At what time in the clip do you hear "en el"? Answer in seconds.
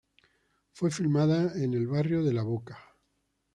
1.55-1.85